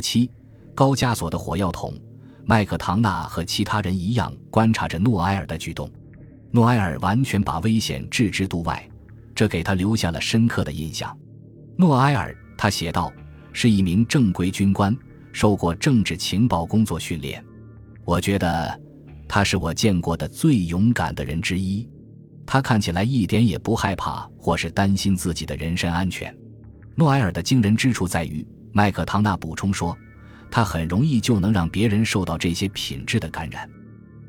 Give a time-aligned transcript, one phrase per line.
[0.00, 0.30] 七，
[0.74, 1.92] 高加索的火药桶。
[2.44, 5.90] 麦克唐纳和其他人一样观察着诺埃尔的举动。
[6.50, 8.88] 诺埃尔完全把危险置之度外，
[9.34, 11.14] 这给他留下了深刻的印象。
[11.76, 13.12] 诺埃尔，他写道，
[13.52, 14.96] 是一名正规军官，
[15.30, 17.44] 受过政治情报工作训练。
[18.04, 18.80] 我觉得
[19.28, 21.86] 他是我见过的最勇敢的人之一。
[22.46, 26.34] 他看起来一点也不害怕或是担心自己的人身安全。
[26.94, 29.96] 诺埃尔的惊人之处在于，麦克唐纳补充说，
[30.50, 33.68] 他很容易就能让别人受到这些品质的感染。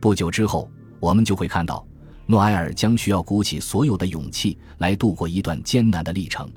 [0.00, 1.86] 不久之后，我们就会看到，
[2.26, 6.50] 诺埃尔将需要鼓起所有的勇气来度过一段艰难的历程，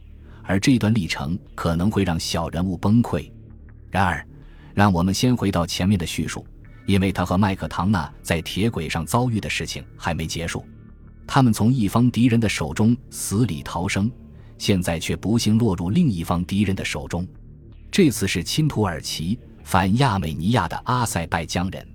[0.43, 3.29] 而这段历程可能会让小人物崩溃。
[3.89, 4.25] 然而，
[4.73, 6.45] 让我们先回到前面的叙述，
[6.85, 10.65] 因为他和麦克唐纳在铁轨上遭遇的事情还没结束。
[11.27, 14.11] 他们从一方敌人的手中死里逃生，
[14.57, 17.27] 现在却不幸落入另一方敌人的手中。
[17.91, 21.85] 这次是亲土耳其反亚美尼亚的阿塞拜疆人。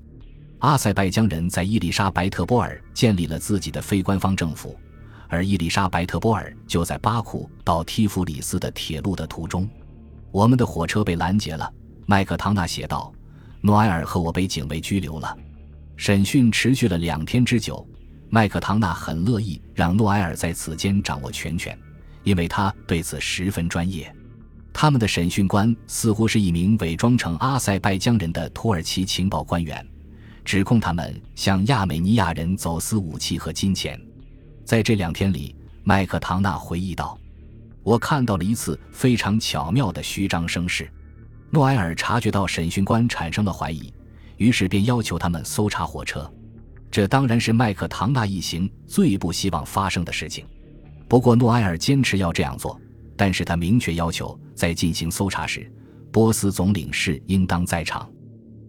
[0.59, 4.79] 阿塞拜疆人在伊丽莎白特波尔建立了自己的非官方政府，
[5.27, 9.67] 而伊丽莎白特波尔就在巴库到提夫里斯的铁路的途中。
[10.31, 11.73] 我们的火车被拦截了，
[12.05, 13.11] 麦克唐纳写道。
[13.63, 15.37] 诺埃尔和我被警卫拘留了。
[15.97, 17.85] 审讯持续了两天之久。
[18.29, 21.77] 麦克唐纳很乐意让诺埃尔在此间掌握全权，
[22.23, 24.15] 因为他对此十分专业。
[24.79, 29.83] 他们的审讯官似乎是一名伪装成阿塞拜疆人的土耳其情报官员，
[30.45, 33.99] 指控他们向亚美尼亚人走私武器和金钱。
[34.67, 37.19] 在这两天里，麦克唐纳回忆道
[37.83, 40.87] ：“我看到了一次非常巧妙的虚张声势。”
[41.49, 43.91] 诺埃尔察觉到审讯官产生了怀疑，
[44.37, 46.31] 于是便要求他们搜查火车。
[46.91, 50.45] 这当然是麦克唐纳一行最不希望发生的事情。
[51.09, 52.79] 不过诺埃尔坚持要这样做，
[53.17, 55.71] 但是他明确要求在进行搜查时，
[56.13, 58.09] 波斯总领事应当在场。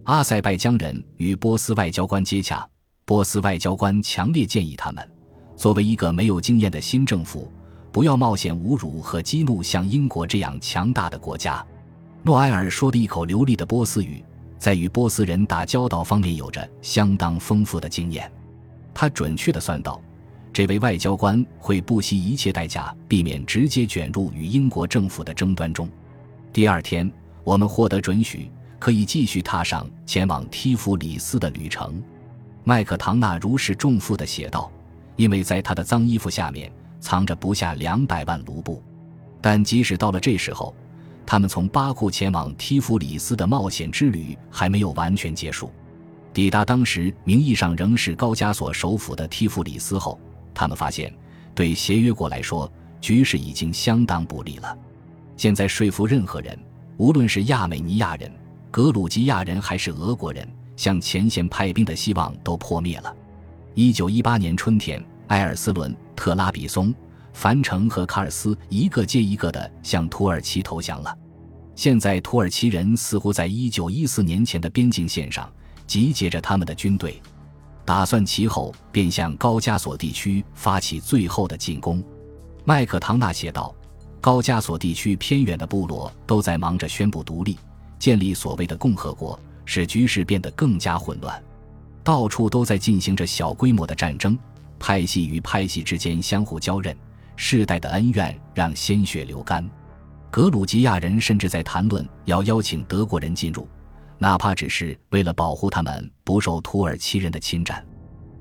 [0.03, 2.67] 阿塞拜疆人与波斯外交官接洽，
[3.05, 5.07] 波斯外交官强烈建议他们，
[5.55, 7.52] 作为一个没有经验的新政府，
[7.91, 11.65] 不要冒险侮辱和激怒像英国这样强大的国家。
[12.23, 14.23] 诺埃尔说的一口流利的波斯语。
[14.59, 18.30] 在与波斯人打交道方面有着相当丰富的经验，
[18.91, 20.02] 他准确地算到，
[20.53, 25.87] 这位外交官会不惜一切代价避免直接卷入与英国政府的争端中。
[26.52, 27.11] 第二天，
[27.43, 28.49] 我们获得准许，
[28.80, 32.02] 可以继续踏上前往提夫里斯的旅程。
[32.63, 34.71] 麦克唐纳如释重负地写道
[35.15, 38.81] ：“因为在他的脏衣服下面藏着不下两百万卢布，
[39.39, 40.73] 但即使到了这时候。”
[41.30, 45.69] 他们从巴库前往提夫里斯的冒险之旅还没有完全结束。
[46.33, 50.17] 抵达当时名义上仍是高加索首府的提夫里斯后，
[50.57, 51.13] 他们发现，
[51.53, 54.75] 对协约国来说，局势已经相当不利了。
[55.35, 56.57] 现在说服任何人，
[56.97, 58.31] 无论是亚美尼亚人、
[58.71, 63.15] 格鲁吉亚人还是俄国人，向前线派兵的希望都破灭了。
[63.75, 66.91] 一九一八年春天，埃尔斯伦、特拉比松。
[67.33, 71.15] 樊城和卡尔斯一个接一个的向土耳其投降了。
[71.75, 75.47] 现在，土耳其人似乎在一九一四年前的边境线上
[75.85, 77.21] 集结着他们的军队，
[77.87, 82.03] 打算其后便向高加索地区发起最后的进攻。
[82.65, 83.73] 麦克唐纳写道
[84.20, 87.58] ：“高加索地区偏远的部落都在忙着宣布独立，
[87.98, 91.42] 建立所谓的共和国，使局势变得更加混乱。
[92.03, 94.37] 到处都在进行着小规模的战争，
[94.77, 96.93] 派系与派系之间相互交刃。”
[97.37, 99.65] 世代的恩怨让鲜血流干，
[100.30, 103.65] 格鲁吉亚人甚至在谈论要邀请德国人进入，
[104.20, 107.83] 哪怕只是为了保护他们不受土耳其人的侵占。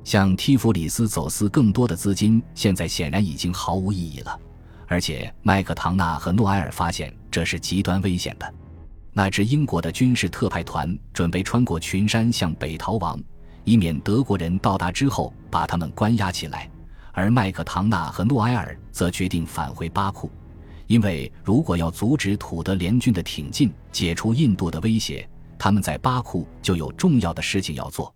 [0.04, 4.40] 向提夫里斯走私更多的资金，现在显然已经毫无意义了。
[4.86, 8.54] 而且麦克唐纳和诺埃尔发现这是极端危险的。
[9.12, 13.20] 那支英国的军事特派团准备穿过群山向北逃亡，
[13.64, 16.70] 以免德国人到达之后把他们关押起来。
[17.12, 20.30] 而麦克唐纳和诺埃尔则决定返回巴库，
[20.86, 28.14] 因为如果要阻止土德联军的挺进，解除印度的威胁，他们在巴库就有重要的事情要做。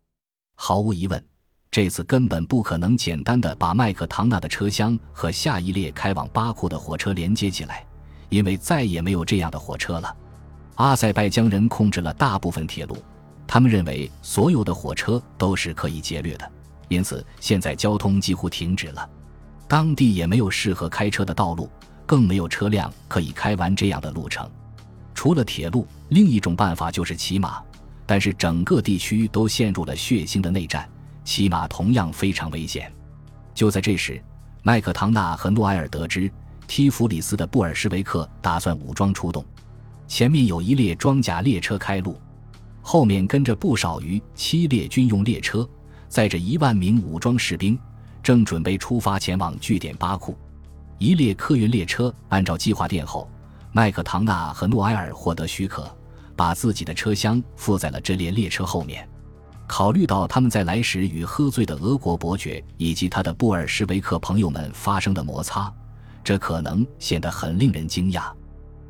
[0.54, 1.24] 毫无疑问，
[1.70, 7.86] 这次根本不可能简单的把麦克唐纳的车厢和下一列开往巴库的火车连接起来，
[8.28, 10.16] 因为再也没有这样的火车了。
[10.76, 12.96] 阿塞拜疆人控制了大部分铁路，
[13.46, 16.52] 他们认为所有的火车都是可以劫掠的。
[16.88, 19.08] 因此，现在交通几乎停止了，
[19.68, 21.70] 当地也没有适合开车的道路，
[22.04, 24.50] 更没有车辆可以开完这样的路程。
[25.20, 27.62] 除了铁路，另一种办法就是骑马，
[28.06, 30.88] 但是整个地区都陷入了血腥的内战，
[31.24, 32.90] 骑马同样非常危险。
[33.52, 34.18] 就在这时，
[34.62, 36.32] 麦克唐纳和诺埃尔得知
[36.66, 39.44] 提弗里斯的布尔什维克打算武装出动，
[40.08, 42.18] 前面有一列装甲列车开路，
[42.80, 45.68] 后面跟着不少于七列军用列车，
[46.08, 47.78] 载着一万名武装士兵，
[48.22, 50.34] 正准备出发前往据点巴库。
[50.96, 53.30] 一列客运列车按照计划殿后，
[53.72, 55.88] 麦克唐纳和诺埃尔获得许可，
[56.34, 59.08] 把自己的车厢附在了这列列车后面。
[59.66, 65.72] 考虑到他们在来时与喝醉的俄国伯爵以及他的布尔什维克朋友们发生的摩擦，
[66.24, 68.24] 这可能显得很令人惊讶。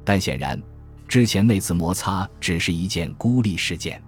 [0.02, 0.58] 但显然，
[1.06, 4.02] 之前那次摩擦只是一件孤立事件。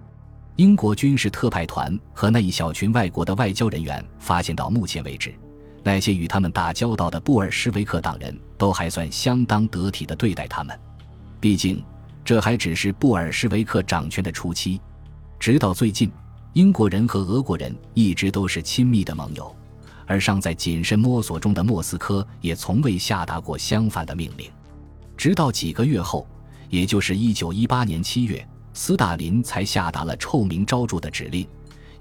[0.55, 5.33] 英国军事特派团和那一小群外国的外交人员发现，到目前为止。
[5.83, 10.79] 那些与他们打交道的布尔什维克党人都还算相当得体地对待他们，
[11.39, 11.83] 毕竟
[12.23, 14.79] 这还只是布尔什维克掌权的初期。
[15.37, 16.09] 直到最近，
[16.53, 19.53] 英国人和俄国人一直都是亲密的盟友，
[20.05, 24.49] 而尚在谨慎摸索中的莫斯科也从未下达过相反的命令。
[25.17, 26.25] 直到几个月后，
[26.69, 31.45] 也就是1918年7月，斯大林才下达了臭名昭著的指令。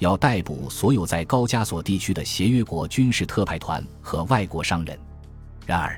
[0.03, 4.99] 要逮捕所有在高加索地区的协约国军事特派团和外国商人。
[5.65, 5.97] 然而，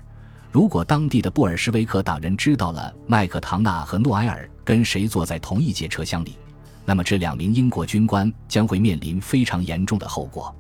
[0.52, 6.36] 如果当地的布尔什维克党人知道了麦克唐纳和诺埃尔跟谁坐在同一节车厢里，
[6.84, 10.54] 那么这两名英国军官将会面临非常严重的后果。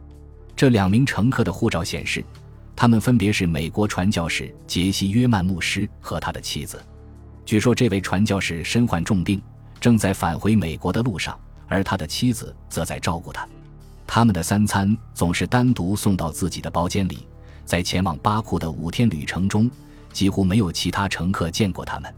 [0.56, 2.24] 这两名乘客的护照显示，
[2.74, 6.82] 他们分别是美国传教士杰西·约曼牧师和他的妻子。
[7.44, 9.38] 据说，这位传教士身患重病，
[9.78, 11.38] 正在返回美国的路上。
[11.74, 13.46] 而他的妻子则在照顾他，
[14.06, 17.26] 他们的三餐总是单独送到自己的包间里。
[17.64, 19.70] 在前往巴库的五天旅程中，
[20.12, 22.14] 几乎没有其他乘客见过他们。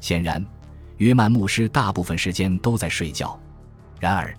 [0.00, 0.44] 显然，
[0.96, 3.38] 约曼牧师大部分时间都在睡觉。
[3.98, 4.32] 然而，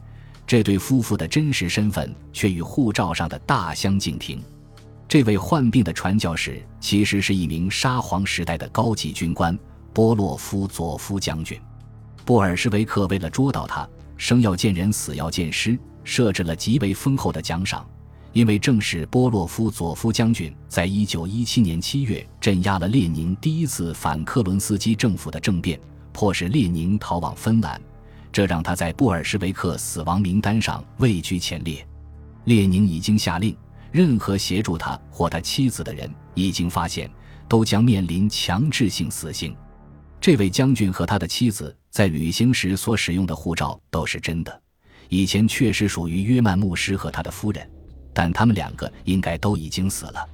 [0.47, 4.41] 这对夫妇的真实身份却与护照上的大相径庭。
[5.07, 9.57] 这位患病的传教士其实是一名沙皇时代的高级军官
[9.93, 11.59] 波洛夫佐夫将军。
[12.23, 13.87] 布尔什维克为了捉到他。
[14.17, 17.87] 生要见人，死要见尸，设置了极为丰厚的奖赏，
[18.33, 25.79] 因为正是波洛夫佐夫将军在一九一七年七月镇压了列宁第一次反克伦斯基政府的政变，
[26.11, 27.79] 迫使列宁逃往芬兰，
[28.31, 31.85] 这让他在布尔什维克死亡名单上位居前列。
[32.45, 33.55] 列宁已经下令，
[33.91, 37.09] 任何协助他或他妻子的人，一经发现，
[37.47, 39.55] 都将面临强制性死刑。
[40.19, 44.61] 这位将军和他的妻子在旅行时所使用的护照都是真的，
[45.09, 47.69] 以前确实属于约曼牧师和他的夫人，
[48.13, 50.27] 但他们两个应该都已经死了。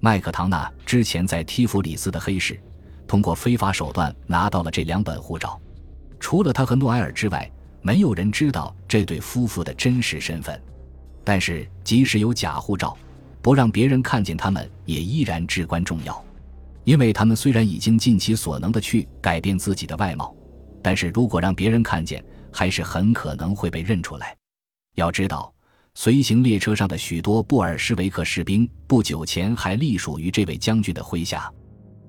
[0.00, 2.58] 麦克唐纳之前在提弗里斯的黑市，
[3.06, 5.60] 通过非法手段拿到了这两本护照，
[6.18, 7.50] 除了他和诺埃尔之外，
[7.82, 10.60] 没有人知道这对夫妇的真实身份。
[11.22, 12.96] 但是，即使有假护照，
[13.42, 16.24] 不让别人看见他们也依然至关重要。
[16.90, 20.34] 因为他们虽然已经尽其所能的去改变自己的外貌，
[20.82, 22.20] 但是如果让别人看见，
[22.52, 24.36] 还是很可能会被认出来。
[24.96, 25.54] 要知道，
[25.94, 31.48] 随行列车上的许多布尔什维克士兵不久前还隶属于这位将军的麾下，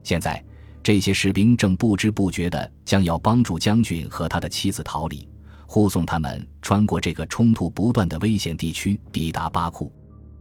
[0.02, 0.44] 现在
[0.82, 5.30] 这些士兵正不知不觉地将要帮助将军和他的妻子逃离，
[5.68, 9.94] 护送他们穿过这个冲突不断的危险地区，抵达巴库。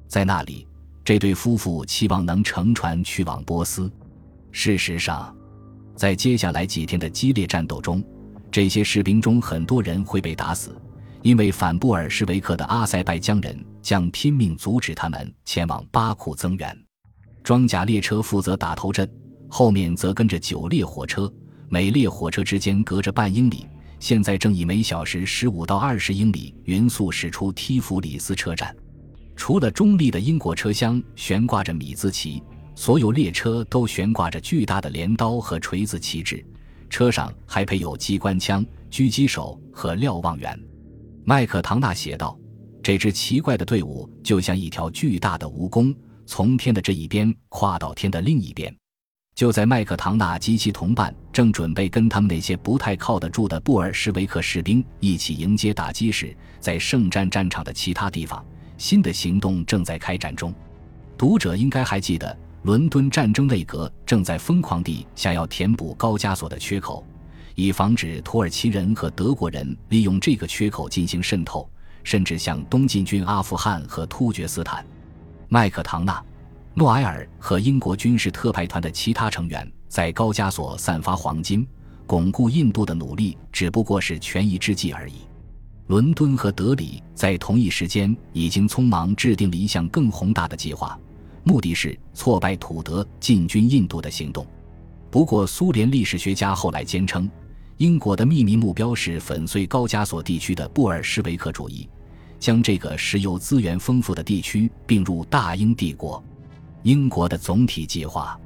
[0.09, 0.67] 在那里，
[1.05, 3.93] 这对夫妇期望能乘船去往波斯。
[4.53, 5.35] 事实上，
[5.95, 8.03] 在接下来几天的激烈战斗中，
[8.51, 10.77] 这些士兵中很多人会被打死，
[11.23, 16.85] 因为反布尔什维克的阿塞拜疆人将拼命阻止他们前往巴库增援。
[17.43, 19.09] 装甲列车负责打头阵，
[19.49, 21.33] 后面则跟着九列火车，
[21.69, 23.67] 每列火车之间隔着半英里。
[23.99, 28.75] 现在正以每小时十五到二十英里匀速驶出提弗里斯车站。
[29.37, 32.43] 除了中立的英国车厢悬挂着米字旗。
[32.81, 36.43] 所有列车都悬挂着巨大的镰刀和锤子旗帜，
[36.89, 40.59] 车上还配有机关枪、狙击手和瞭望员。
[41.23, 42.35] 麦克唐纳写道
[42.83, 45.95] ：“这支奇怪的队伍就像一条巨大的蜈蚣，
[46.25, 48.75] 从天的这一边跨到天的另一边。”
[49.37, 58.43] 就在麦克唐纳及其同伴正准备跟他们那些不太靠得住的布尔什维克士兵一起迎接打击时，在圣战战场的其他地方，
[58.79, 60.51] 新的行动正在开展中。
[61.19, 62.35] 读者应该还记得。
[62.63, 67.03] 伦敦战争内阁正在疯狂地想要填补高加索的缺口，
[67.55, 71.67] 以防止土耳其人和德国人利用这个缺口进行渗透，
[72.05, 74.85] 甚至向东进军阿富汗和突厥斯坦。
[75.49, 76.23] 麦克唐纳、
[76.75, 81.67] 诺埃尔和英国军事特派团的其他成员在高加索散发黄金，
[82.07, 85.15] 巩固印度的努力只不过是权宜之计而已。
[85.87, 90.97] 伦敦和德里在同一时间已经匆忙制定了一项更宏大的计划。
[91.45, 94.47] 目的是挫败土德进军印度的行动。
[95.11, 97.29] 不过，苏联历史学家后来坚称，
[97.79, 101.89] 英国的秘密目标是粉碎高加索地区的布尔什维克主义，
[102.39, 106.23] 将这个石油资源丰富的地区并入大英帝国。
[106.83, 108.41] 英国的总体计划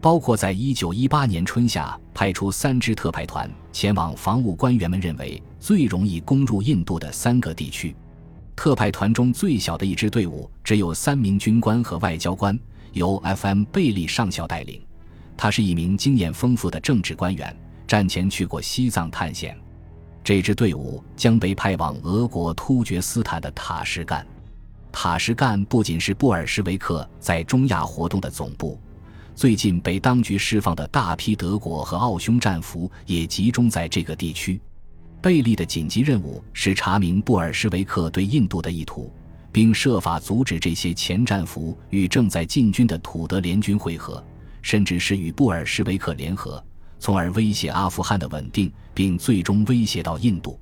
[0.00, 7.94] 包括在1918年春夏派出三支特派团前往防务官员们认为最容易攻入印度的三个地区。
[8.58, 12.58] 特派团中最小的一支队伍只有三名军官和外交官，
[12.92, 13.62] 由 F.M.
[13.66, 14.82] 贝利上校带领。
[15.36, 19.56] 他是一名经验丰富的政治官员，战前去过西藏探险。
[20.24, 24.26] 这支队伍将被派往俄国突厥斯坦的塔什干。
[24.90, 28.76] 塔什干不仅是布尔什维克在中亚活动的总部，
[29.36, 34.60] 最近被当局释放的大批德国和奥匈战俘也集中在这个地区。
[35.20, 39.12] 贝利的紧急任务是查明布尔什维克对印度的意图，
[39.50, 44.22] 并设法阻止这些前战俘与正在进军的土德联军会合，
[44.62, 46.64] 甚至是与布尔什维克联合，
[47.00, 50.58] 从而威胁阿富汗的稳定，并最终威胁到印度。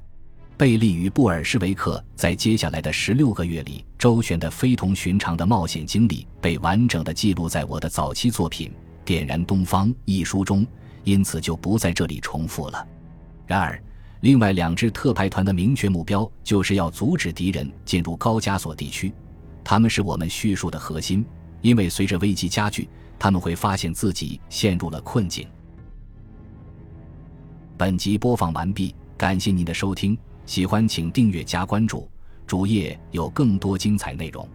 [0.57, 8.69] 贝利与布尔什维克在接下来的十六个月里周旋的非同寻常的冒险经历被完整的记录在我的早期作品
[9.05, 10.67] 《点燃东方》一书中，
[11.05, 12.89] 因此就不在这里重复了。
[13.47, 13.79] 然而。
[14.21, 19.13] 另外两支特派团的明确目标就是要阻止敌人进入高加索地区，
[19.63, 21.25] 他们是我们叙述的核心，
[21.61, 25.47] 因为随着危机加剧，他们会发现自己陷入了困境。
[27.77, 32.09] 本集播放完毕，感谢您的收听，喜欢请订阅加关注，
[32.47, 34.49] 主页有更多精彩内容。